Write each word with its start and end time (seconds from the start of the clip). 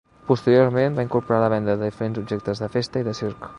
Posteriorment 0.27 0.97
va 0.99 1.05
incorporar 1.09 1.41
la 1.45 1.51
venda 1.55 1.75
de 1.81 1.91
diferents 1.91 2.21
objectes 2.25 2.65
de 2.65 2.73
festa 2.79 3.05
i 3.05 3.11
de 3.13 3.17
circ. 3.23 3.49